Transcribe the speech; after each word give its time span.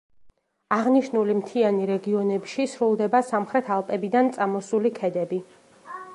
აღნიშნული 0.77 1.35
მთიანი 1.41 1.85
რეგიონებში 1.91 2.67
სრულდება 2.73 3.23
სამხრეთ 3.29 3.71
ალპებიდან 3.77 4.35
წამოსული 4.41 4.95
ქედები. 4.99 5.45